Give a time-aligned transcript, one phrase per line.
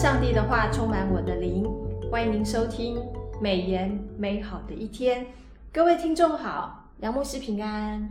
[0.00, 1.70] 上帝的话充满我的灵，
[2.10, 2.96] 欢迎您收听
[3.38, 5.26] 美言美好的一天。
[5.70, 8.08] 各位听众好，杨牧师平安。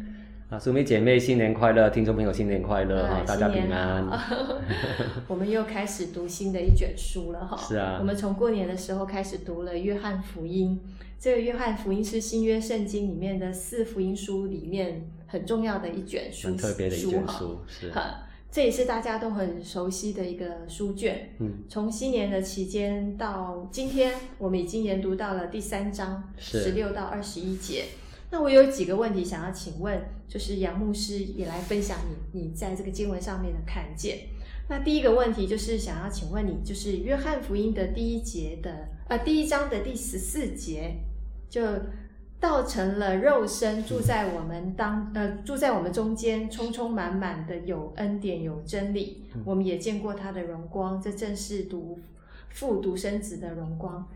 [0.52, 1.89] 啊，淑美姐妹新年快乐！
[1.89, 4.07] 听众朋友新年快乐哈，啊、大家平安。
[5.28, 7.57] 我们又开始读新的一卷书了哈。
[7.57, 7.98] 是啊。
[8.00, 10.80] 我们从过年的时候开始读了约翰福音，
[11.18, 17.92] 这个约翰福音是新约圣经里面的四福音书里面很重要的一卷书，很特别的一卷书，是。
[18.52, 21.36] 这也是大家都很熟悉的一个书卷。
[21.40, 27.86] 嗯，从新年的期间到今天，我们已经研读到了第三章十六到二十一节。
[28.32, 31.98] 那我有几个问题想要请问，就是杨牧师也来分享
[32.34, 34.17] 你你在这个经文上面的看见。
[34.68, 40.95] 那第一个问题就是想要请问你，就是约翰福音的第一节的呃第一章的第十四节
[41.50, 41.62] 就。
[42.39, 49.26] 道成了肉身，住在我们当呃，住在我们中间，充充满满的有恩典有真理。
[49.44, 52.00] 我们也见过他的荣光，这正是独
[52.50, 54.08] 父独生子的荣光。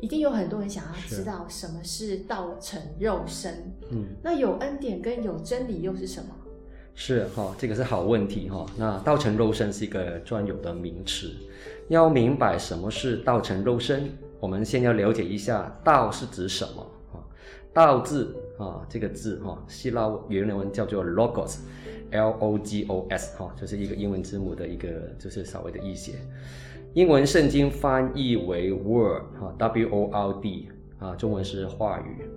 [0.00, 3.72] 一定有很多人想要知道什么是道成肉身。
[3.90, 6.28] 嗯，那有恩典跟有真理又是什么？
[6.94, 8.66] 是哈、哦，这个是好问题哈、哦。
[8.76, 11.32] 那道成肉身是一个专有的名词，
[11.88, 16.86] 要明白什么是道成肉身，我们先要了解一下道是指什么。
[17.74, 26.12] 道字啊，这个字哈，希腊原文叫做 logos，L O G O S 哈，就是一个英文字母的一个，就是稍微的译写。
[26.92, 30.68] 英文圣经翻译为 word 哈，W O R D
[31.00, 32.30] 啊，中文是话语。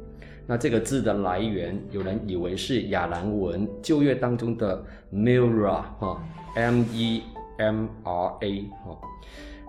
[0.47, 6.23] 那这个字的来源，有人以为是亚兰文旧约当中的 Mirrah 哈
[6.55, 7.21] ，M E
[7.59, 8.97] M R A 哈。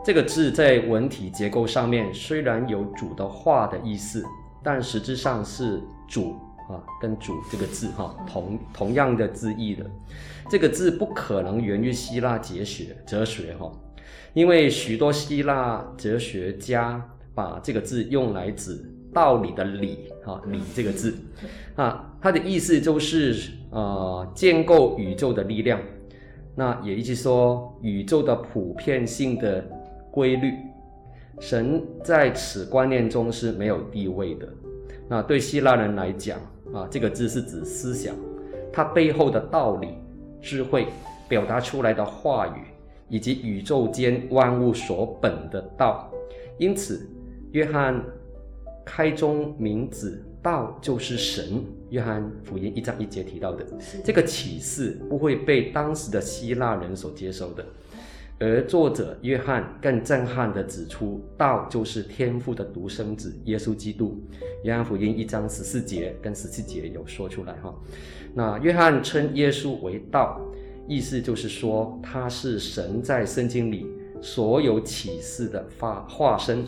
[0.02, 4.24] 这个字在文体结构上面虽然有主的话的意思。
[4.62, 6.37] 但实质上是主
[6.69, 9.84] 啊，跟主这个字哈同同样的字义的，
[10.51, 13.73] 这个字不可能源于希腊哲学哲学哈，
[14.34, 17.02] 因为许多希腊哲学家
[17.35, 21.17] 把这个字用来指道理的理哈理这个字
[21.77, 25.80] 啊，它的意思就是呃建构宇宙的力量，
[26.55, 29.64] 那也就是说宇宙的普遍性的
[30.11, 30.52] 规律。
[31.41, 34.49] 神在此观念中是没有地位的。
[35.09, 36.39] 那对希腊人来讲
[36.73, 38.15] 啊，这个字是指思想，
[38.73, 39.95] 它背后的道理、
[40.43, 40.87] 智慧
[41.29, 42.61] 表达出来的话语，
[43.09, 46.11] 以及宇宙间万物所本的道。
[46.59, 47.09] 因此，
[47.53, 48.05] 约翰
[48.85, 51.65] 开宗明指道就是神。
[51.91, 53.65] 约翰福音一章一节提到的
[54.05, 57.65] 这个启示，不会被当时的希腊人所接受的。
[58.41, 64.23] 而作者约翰更震撼地指出，道就是天父的独生子耶稣基督。
[64.63, 67.75] 约翰福音一章十四节跟十七节有说出来哈。
[68.35, 70.41] 那约翰称耶稣为道，
[70.87, 73.89] 意思就是说他是神在圣经里
[74.23, 76.65] 所有启示的化化身。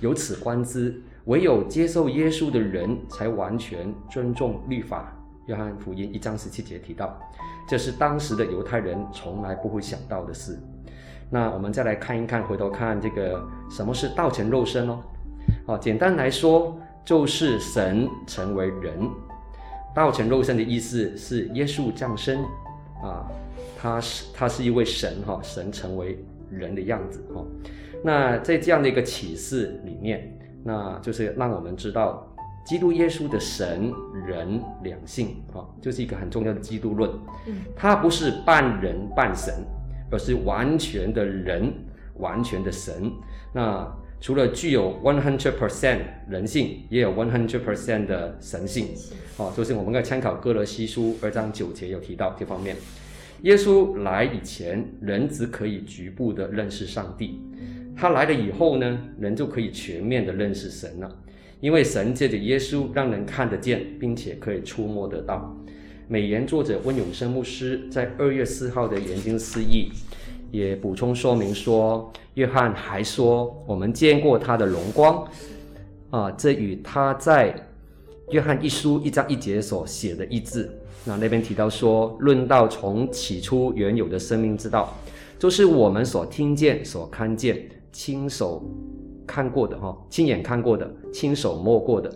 [0.00, 5.16] 由此观之，唯有接受耶稣的人才完全尊重律法。
[5.46, 7.16] 约翰福音一章十七节提到，
[7.68, 10.58] 这是当时的犹太人从来不会想到的事。
[11.34, 15.00] 那我们再来看一看，回头看这个什么是道成肉身哦？
[15.66, 19.10] 好，简单来说就是神成为人。
[19.92, 22.40] 道成肉身的意思是耶稣降生
[23.02, 23.26] 啊，
[23.76, 27.44] 他是他是一位神哈，神成为人的样子哈。
[28.04, 32.32] 那在这样的一个启示里面，那就是让我们知道
[32.64, 33.92] 基督耶稣的神
[34.24, 37.10] 人两性啊，就是一个很重要的基督论。
[37.48, 39.52] 嗯，他不是半人半神。
[40.14, 41.72] 而是完全的人，
[42.18, 43.10] 完全的神。
[43.52, 43.84] 那
[44.20, 45.98] 除了具有 one hundred percent
[46.30, 48.86] 人性，也有 one hundred percent 的神性。
[49.36, 52.76] 哦，就是我们可以参考哥罗西书二章九节有提到这方面。
[53.42, 57.40] 耶稣来以前，人只可以局部的认识上帝；
[57.96, 61.18] 他来了以后呢，人就可以全面的认识神了。
[61.60, 65.54] 因为神借着耶稣让人看得见，并且可以触摸得到。
[66.06, 69.90] 美言作者温永生牧师在二月四号的研经释义
[70.50, 75.26] 也补充说明说，约翰还说我们见过他的荣光，
[76.10, 77.54] 啊，这与他在
[78.30, 80.70] 约翰一书一章一节所写的一致。
[81.06, 84.92] 那那边提到说，论到从起初原有的生命之道，
[85.38, 88.62] 就是我们所听见、所看见、亲手
[89.26, 92.10] 看过的哈，亲眼看过的、亲手摸过的。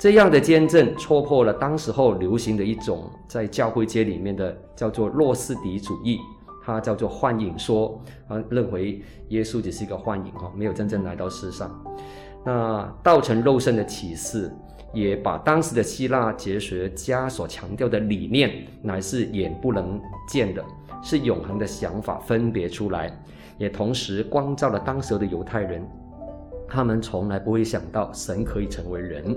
[0.00, 6.18] 这样的见证戳破了当时候流行的一种在教会界里面的叫做诺斯底主义，
[6.64, 11.70] 它叫做幻影说，啊，认为耶稣只是一个幻影哈，没有真正来到世上。
[12.42, 14.50] 那道成肉身的启示，
[14.94, 20.64] 也把当时的希腊哲学家所强调的理念，乃是眼不能见的，
[21.02, 23.14] 是永恒的想法分别出来，
[23.58, 25.86] 也同时光照了当时的犹太人。
[26.70, 29.36] 他们从来不会想到神可以成为人。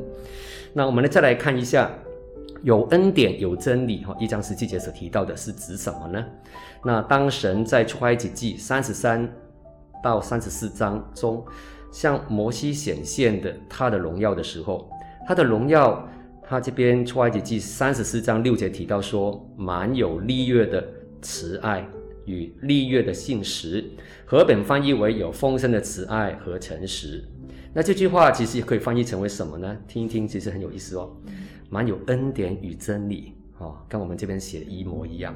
[0.72, 1.92] 那我们呢，再来看一下，
[2.62, 6.24] 有恩典有真理哈，一章十七节所提到的是指什么呢？
[6.86, 9.28] 那当神在出埃及记三十三
[10.04, 11.44] 到三十四章中
[11.92, 14.90] 向摩西显现的他的荣耀的时候，
[15.28, 16.08] 他的荣耀，
[16.42, 20.84] 他这边出埃及记三十四章六节提到说，满有历月的
[21.22, 21.88] 慈爱
[22.26, 23.84] 与历月的信实，
[24.26, 27.24] 和本翻译为有丰盛的慈爱和诚实。
[27.74, 29.78] 那这句话其实也可以翻译成为什么呢？
[29.88, 31.12] 听一听，其实很有意思哦。
[31.70, 35.36] 蛮有恩典与真理，哦，跟我们这边写的一模一样。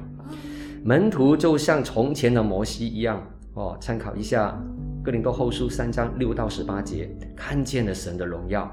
[0.84, 4.56] 门徒就像从前的摩西一样，哦，参考一下
[5.02, 8.72] 哥林多后书三章六到十八节，看见了神的荣耀，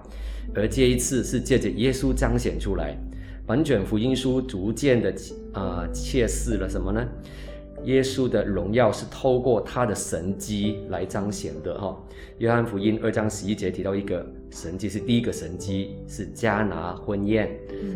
[0.54, 2.96] 而这一次是借着耶稣彰显出来。
[3.48, 5.14] 本卷福音书逐渐的
[5.54, 7.04] 啊，揭示了什么呢？
[7.86, 11.98] 耶稣的荣耀是透过他的神迹来彰显的哈。
[12.40, 17.50] 约翰福音二章十一节提到一个神迹，是第一个神迹，是迦拿婚宴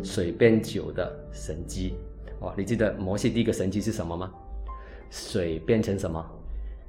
[0.04, 1.96] 水变酒的神迹。
[2.40, 4.32] 哦，你记得摩西第一个神迹是什么吗？
[5.10, 6.24] 水变成什么？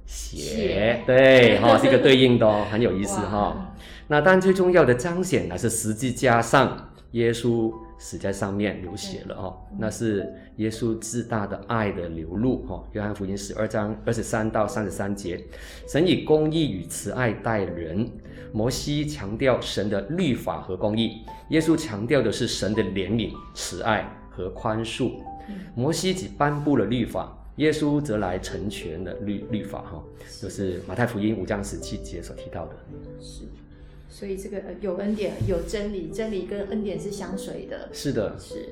[0.07, 1.03] 血。
[1.07, 3.75] 对，哈， 是一个对应的哦，很有意思哈。
[4.09, 7.73] 那但最重要的彰显还是十字加上耶稣。
[8.01, 10.27] 死在上面流血了哦，那是
[10.57, 12.83] 耶稣至大的爱的流露哈。
[12.93, 15.39] 约翰福音十二章二十三到三十三节，
[15.87, 18.11] 神以公义与慈爱待人。
[18.53, 21.19] 摩西强调神的律法和公义，
[21.51, 25.13] 耶稣强调的是神的怜悯、慈爱和宽恕。
[25.75, 30.03] 摩西只颁布了律法，耶稣则来成全了律律法哈，
[30.41, 32.77] 就是马太福音五章十七节所提到的。
[33.21, 33.43] 是。
[34.11, 37.89] 所以这个有恩典有真理，真理跟恩典是相随的。
[37.93, 38.69] 是的，是。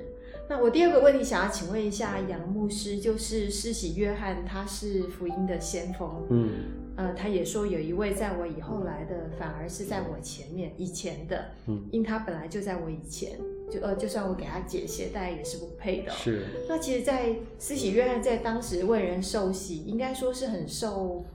[0.51, 6.49] 那我第二个问题想要请问一下杨牧师，就是施洗约翰他是福音的先锋，嗯，
[6.97, 13.39] 呃，他也说有一位在我以后来的，反而是在我前面以前的，嗯，因他本来就在我以前，
[13.71, 16.11] 就呃，就算我给他解鞋带也是不配的。
[16.13, 16.47] 是。
[16.67, 21.27] 那其实，在施洗约翰在当时为人受洗，应该说是很受。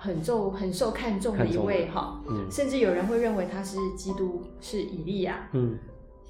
[0.00, 5.76] 很受很受看重的一位哈，嗯，甚至有人会认为他是基督，是以利亚，嗯，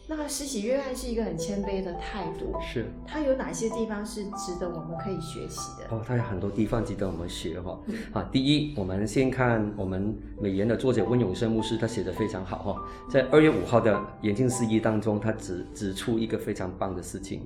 [0.09, 5.95] 那施洗约翰是一个很谦卑的态度，是，他有哪些地方是值得我们可以学习的？
[5.95, 7.79] 哦，他有很多地方值得我们学哈，
[8.15, 17.43] 啊，第一，我们先看我们美言的作者温永生牧师，他写的非常好哈，在二月五号的研经释义当中，他指指出一个非常棒的事情，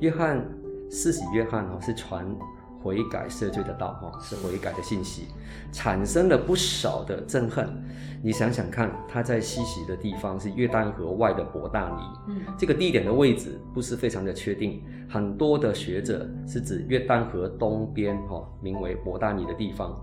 [0.00, 0.42] 约翰
[0.90, 2.26] 施洗约翰哦是传。
[2.82, 5.28] 悔改赦罪的道，哈，是悔改的信息，
[5.72, 7.68] 产生了不少的憎恨。
[8.22, 14.82] 你想想看，他在西洗的地方是约旦河外的伯大尼，嗯，这个地点的位置不是非常的确定。
[15.08, 19.96] 很多的学者是指约旦河东边，哈，名为伯大尼的地方，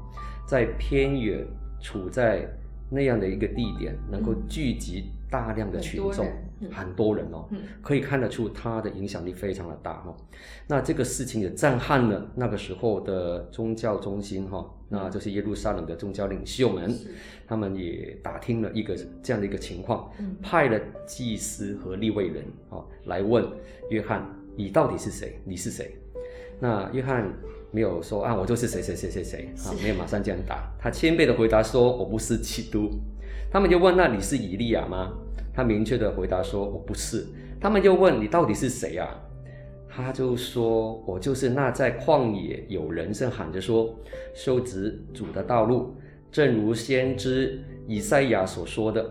[0.48, 1.46] 在偏远，
[1.82, 2.48] 处在
[2.90, 6.28] 那样的一个地点，能够聚集大量的群众。
[6.72, 7.46] 很多人哦，
[7.82, 10.16] 可以看得出他的影响力非常的大哈。
[10.68, 16.98] 那这个事情也震撼了那个时候的宗教中心哈，那就是耶路撒冷的宗教领袖们，
[17.46, 20.10] 他们也打听了一个这样的一个情况，
[20.42, 23.46] 派了祭司和立位人啊来问
[23.90, 25.38] 约翰，你到底是谁？
[25.44, 25.94] 你是谁？
[26.58, 27.32] 那约翰
[27.76, 32.90] 没有说啊，我就是谁谁谁谁谁啊，没有马上这样答，他谦卑的回答说，我不是基督。
[33.52, 35.12] 他们就问，那你是以利亚吗？
[35.54, 37.28] 他明确的回答说：“我不是。”
[37.60, 39.10] 他们就问：“你到底是谁啊？”
[39.90, 43.94] 他就说：“我就是那在旷野有人声喊着说，
[44.34, 45.96] 修直主的道路，
[46.32, 49.06] 正如先知以赛亚所说的。”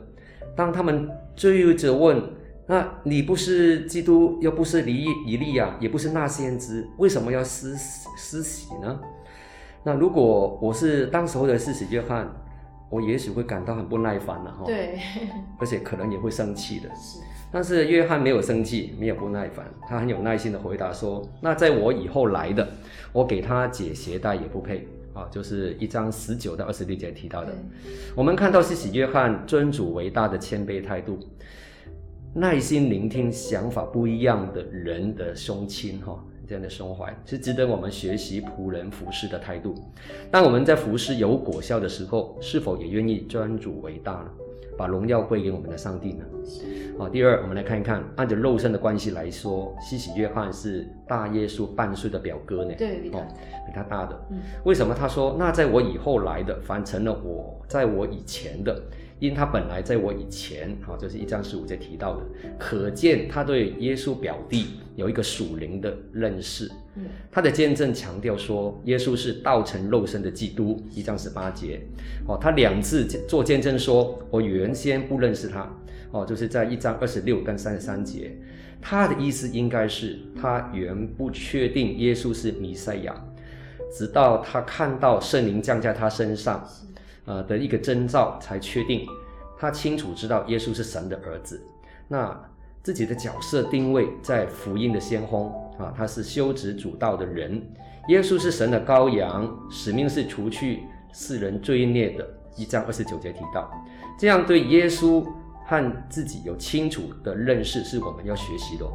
[0.56, 1.06] 当他们
[1.36, 2.22] 追着问
[2.66, 7.76] ：“那你不是基督，又不是以以利亚，也不是那先知，为什么要施
[8.16, 9.00] 施洗呢？”
[9.86, 12.26] 那如果我是当时候的施洗约翰，
[12.88, 14.98] 我也许会感到很不耐烦了哈，对，
[15.60, 16.88] 而且可能也会生气的。
[16.94, 17.18] 是，
[17.52, 22.66] 但是约翰没有生气，没有不耐烦，他很有耐心的回答说：“那在我以后来的，
[23.12, 27.52] 我给他解鞋带也不配啊。”就是一章十九到二十六节提到的。
[28.14, 31.18] 我们看到施洗约翰尊主为大的谦卑态度，
[32.36, 36.18] 耐心聆听想法不一样的人的胸襟哈。
[36.46, 39.74] 这样的胸怀是值得我们学习仆人服侍的态度。
[40.30, 44.26] 当我们在服侍有果效的时候，是否也愿意专主为大呢？
[44.76, 46.24] 把荣耀归给我们的上帝呢？
[46.98, 52.74] 好，第二，我们来看一看，按照肉身的关系来说，西西约翰是大耶稣半岁的表哥呢？
[52.76, 53.26] 对，比他，哦，
[53.64, 54.20] 比他大的。
[54.30, 58.82] 嗯，为什么他说那在我以后来的，反成了我在我以前的？
[59.20, 62.22] 因他本来在我以前，哈，就是一章十五节提到的，
[62.58, 66.70] 可见他对耶稣表弟有一个属灵的认识。
[66.96, 71.80] 嗯，他的见证强调说，耶稣是道成肉身的基督，一章十八节。
[72.26, 75.68] 哦，他两次做见证说，我原先不认识他。
[76.10, 78.36] 哦，就是在一章二十六跟三十三节，
[78.80, 83.14] 他的意思应该是他原不确定耶稣是弥赛亚，
[83.92, 86.64] 直到他看到圣灵降在他身上。
[87.24, 89.06] 呃的一个征兆，才确定
[89.58, 91.62] 他清楚知道耶稣是神的儿子。
[92.08, 92.38] 那
[92.82, 97.62] 自己的角色定位在福音的先锋啊，他是修直主道的人。
[98.08, 102.28] 耶稣是神的羔羊，使命是除去世人罪孽的。
[102.56, 103.70] 一章二十九节提到，
[104.18, 105.26] 这样对耶稣
[105.64, 108.86] 和自己有清楚的认识，是我们要学习的。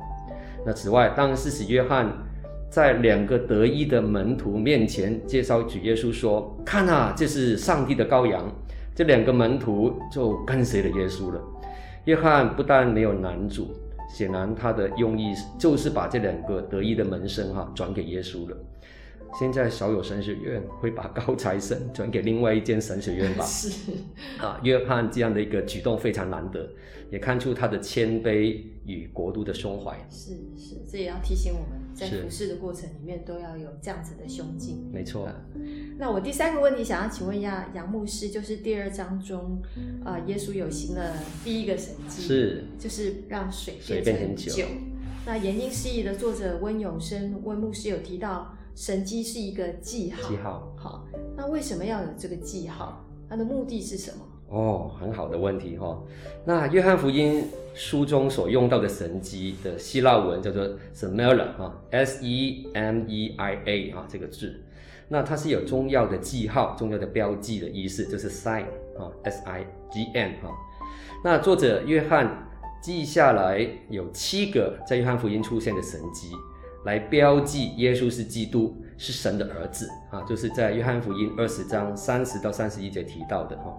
[0.66, 2.29] 那此外，当施洗约翰。
[2.70, 8.50] 在两个得意的门徒面前介绍主耶稣说：“看啊，这是上帝的羔羊。”
[8.94, 11.42] 这两个门徒就跟随了耶稣了。
[12.06, 13.74] 约翰不但没有拦阻，
[14.14, 18.58] 显然他的用意就是把这两个得意的门生哈转给耶稣了。
[19.38, 23.44] 现在少有神学院会把高材生转给另外一间神学院吧？
[23.48, 23.70] 是
[24.40, 26.68] 啊，约翰这样的一个举动非常难得，
[27.12, 29.96] 也看出他的谦卑与国度的胸怀。
[30.10, 34.90] 是是，这也要提醒我们在服侍的过程里面都要有这样子的胸襟。
[34.92, 35.30] 没错。
[35.98, 39.62] 那我第三个问题想要请问一下杨牧师，就是第二章中
[40.04, 41.14] 啊、呃，耶稣有行了
[41.46, 44.66] 第一个神迹，是就是让水变成酒。
[45.26, 48.56] 那言音释义的作者温永生温牧师有提到。
[48.80, 50.30] 神迹是一个记号。
[50.30, 50.74] 记号。
[50.78, 51.06] 好，
[51.36, 53.06] 那为什么要有这个记号？
[53.28, 54.26] 它的目的是什么？
[54.48, 56.04] 哦，很好的问题哈、哦。
[56.46, 57.44] 那约翰福音
[57.74, 64.56] 书中所用到的神迹的希腊文叫做 Semela 哈，S E M E I A 啊这个字。
[65.10, 68.64] 那它是有重要的记号、重要的标记的意思，就是 sign
[68.98, 70.56] 啊，S I G N 哈。
[71.22, 72.48] 那作者约翰
[72.82, 73.60] 记下来
[73.90, 76.32] 有七个在约翰福音出现的神迹。
[76.86, 83.78] 来标记耶稣是基督，是神的儿子啊，就是在约翰福音二十章三十到三十一节提到的哈。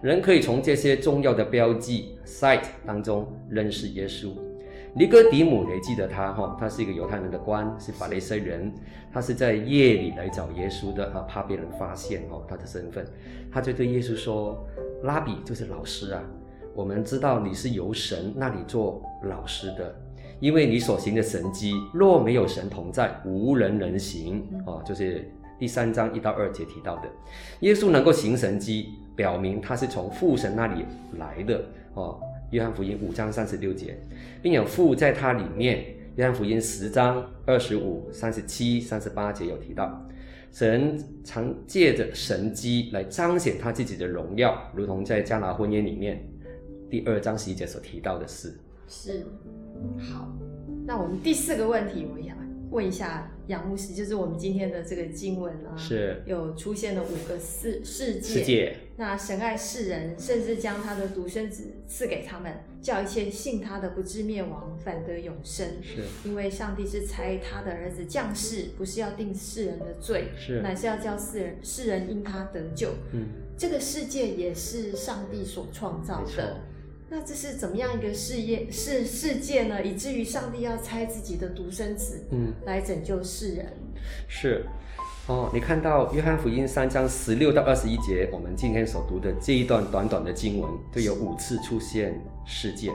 [0.00, 4.32] 人可以从这些重要的标记 sight 当中认识耶稣。
[4.94, 6.56] 尼哥底母，你记得他哈？
[6.58, 8.72] 他是一个犹太人的官，是法利赛人。
[9.12, 13.06] 他是在夜里来找耶稣的啊，怕别人发现哦他的身份。
[13.52, 14.66] 他就对耶稣说
[15.04, 16.22] ：“拉比就是老师啊，
[16.74, 19.94] 我们知道你是由神那里做老师的。”
[20.40, 24.46] 因为你所行的神迹，若没有神同在，无人能行。
[24.66, 27.08] 哦，就是第三章一到二节提到的，
[27.60, 30.84] 耶稣能够行神迹，表明他是从父神那里
[31.18, 31.64] 来的。
[31.94, 33.98] 哦，约翰福音五章三十六节，
[34.42, 35.84] 并有父在他里面。
[36.16, 40.02] 约翰福音十章二十五、三十七、三十八节有提到，
[40.50, 46.26] 神常借着神迹来彰显他自己的荣耀，如同在迦拿婚宴里面
[46.90, 48.58] 第二章十一节所提到的事。
[48.88, 49.26] 是。
[49.98, 50.28] 好，
[50.86, 52.36] 那我们第四个问题，我想
[52.70, 58.76] 问一下杨牧师，就是我们今天的这个经文啊，是有出现了五个世世界，世界。
[58.98, 65.66] 那神爱世人，甚至将他的独生子赐给他们，叫一切信他的不至灭亡，反得永生。
[65.82, 72.88] 是，因为上帝是差他的儿子降世，不是要定世人的罪，是，乃是要叫世人世人因他得救。
[73.12, 76.56] 嗯，这个世界也是上帝所创造的。
[77.08, 79.84] 那这是怎么样一个事业世世界呢？
[79.84, 83.72] 以至于上帝要差自己的独生子，嗯，来拯救世人。
[84.26, 84.66] 是，
[85.28, 92.90] 哦，你看到约翰福音三章十六到二十一节，我们今天所读的这一段短短的经文，都有五次出现世界。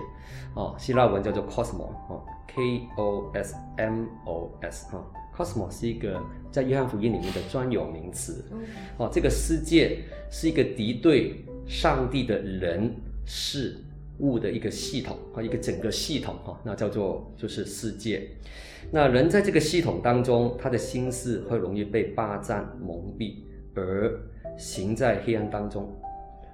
[0.56, 5.02] 哦，希腊文叫做 cosmos，哦，K O S M O S，哈
[5.34, 8.44] ，cosmos 是一个在约翰福音里面的专有名词。
[8.98, 12.94] 哦，这个世界是一个敌对上帝的人
[13.26, 13.78] 事。
[14.22, 18.30] 物的一个系统啊，一个整个系统哈，那叫做就是世界。
[18.92, 23.36] 那人在这个系统当中，他的心思会容易被霸占蒙蔽，
[23.76, 24.20] 而
[24.58, 25.94] 行在黑暗当中，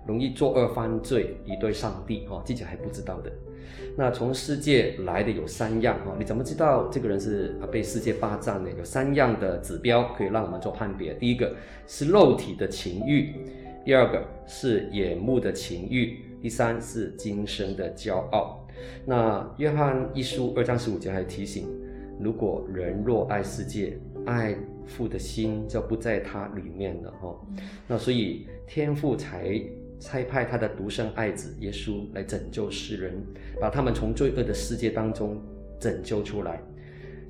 [0.05, 3.31] 容易作恶犯罪，以对上帝哈，自己还不知道的。
[3.97, 8.69] 那从世界来的有三样哈，你怎么知道这个人是被世界霸占呢？
[8.77, 11.13] 有三样的指标可以让我们做判别。
[11.15, 11.55] 第一个
[11.88, 13.33] 是肉体的情欲，
[13.88, 16.17] 第二个是眼目的情欲。
[16.41, 18.67] 第三是今生的骄傲。
[19.06, 21.70] 那约翰一书二章十五节还提醒：
[22.20, 24.53] 如果人若爱世界，爱
[24.86, 27.34] 父的心就不在他里面了哈。
[27.88, 29.58] 那所以天父才
[30.01, 33.13] 差派他的独生爱子耶稣来拯救世人，
[33.58, 35.41] 把他们从罪恶的世界当中
[35.79, 36.62] 拯救出来，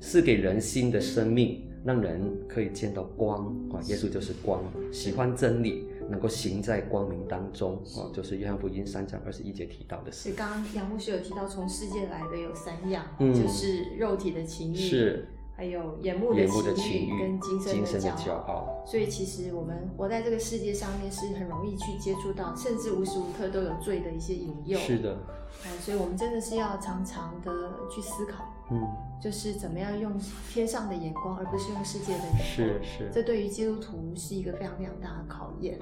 [0.00, 3.78] 是给人新的生命，让人可以见到光啊！
[3.86, 4.60] 耶稣就是光，
[4.90, 5.84] 喜欢真理。
[6.08, 10.10] 能够行在光明当中哦，就是约翰福音三章二十一节提到的。
[10.10, 16.46] 是刚刚杨牧师有提到，从世界来的有三样，嗯，就是肉体的情欲，是，还有眼目的
[16.76, 18.80] 情欲跟精神的骄傲。
[18.86, 24.78] 所以其实我们活在这个世界上面，是很容易去接触到，甚至无时无刻都有罪的一些引诱。
[24.78, 25.18] 是的，
[25.80, 28.44] 所以我们真的是要常常的去思考。
[28.70, 28.86] 嗯，
[29.20, 30.12] 就是怎么样用
[30.48, 32.38] 天上的眼光，而不是用世界的眼光。
[32.38, 35.76] 是是，这对于基督徒是一个非常非常大的考验。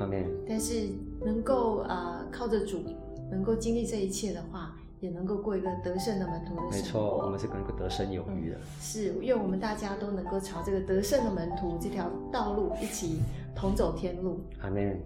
[0.49, 0.89] 但是
[1.23, 2.83] 能够呃靠着主，
[3.31, 4.75] 能够经历这一切的话，
[5.07, 6.77] 也能够过一个得胜的门徒的生活。
[6.77, 8.59] 没错，我们是能够得胜有余的。
[8.81, 13.21] 是，愿我们大家都能够朝这个得胜的门徒这条道路一起
[13.55, 14.41] 同走天路。
[14.61, 15.01] 阿门。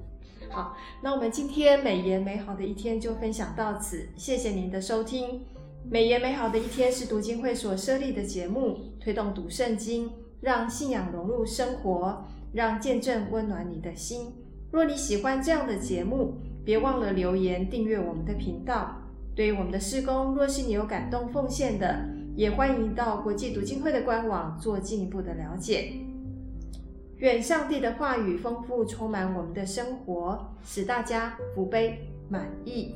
[0.49, 5.42] 好，那我们今天美言美好的一天就分享到此，谢谢您的收听。
[5.88, 14.33] 美言美好的一天是读经会所设立的节目，推动读圣经，让信仰融入生活，让见证温暖你的心。
[14.73, 19.00] 若你喜欢这样的节目，别忘了留言订阅我们的频道。
[19.41, 22.05] 对于我们的施工，若是你有感动奉献的，
[22.37, 25.95] 也欢迎到国际读经会的官网做进一步的了解。
[27.17, 32.95] 愿上帝的话语丰富充满我们的生活，使大家福杯满意。